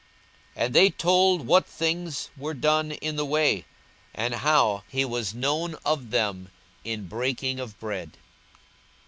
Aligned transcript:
42:024:035 0.55 0.65
And 0.65 0.73
they 0.73 0.89
told 0.89 1.45
what 1.45 1.65
things 1.67 2.29
were 2.35 2.53
done 2.55 2.91
in 2.93 3.17
the 3.17 3.25
way, 3.25 3.65
and 4.15 4.33
how 4.33 4.83
he 4.87 5.05
was 5.05 5.35
known 5.35 5.75
of 5.85 6.09
them 6.09 6.49
in 6.83 7.07
breaking 7.07 7.59
of 7.59 7.79
bread. 7.79 8.17